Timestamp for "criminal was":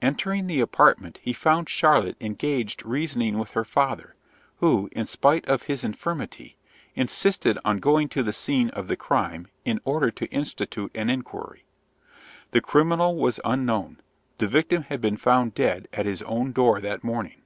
12.60-13.40